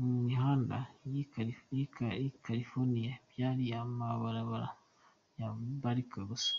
Mu 0.00 0.08
mihanda 0.26 0.78
y'i 1.12 1.22
Catalonia 1.32 3.12
byari 3.30 3.64
amabara 3.82 4.66
ya 5.38 5.48
Barca 5.82 6.20
gusa. 6.30 6.52